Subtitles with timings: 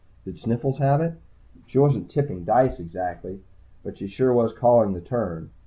[0.25, 1.19] Did Sniffles have it?
[1.67, 3.41] She wasn't tipping dice, exactly,
[3.83, 5.51] but she sure was calling the turn.